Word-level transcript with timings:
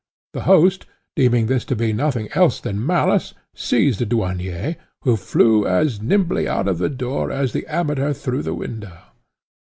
The 0.33 0.45
host, 0.49 0.87
deeming 1.15 1.45
this 1.45 1.63
to 1.65 1.75
be 1.75 1.93
nothing 1.93 2.27
else 2.33 2.59
than 2.59 2.83
malice, 2.83 3.35
seized 3.53 3.99
the 3.99 4.05
Douanier, 4.07 4.77
who 5.03 5.15
flew 5.15 5.67
as 5.67 6.01
nimbly 6.01 6.47
out 6.47 6.67
of 6.67 6.79
the 6.79 6.89
door 6.89 7.29
as 7.31 7.53
the 7.53 7.67
Amateur 7.67 8.11
through 8.11 8.41
the 8.41 8.55
window. 8.55 8.97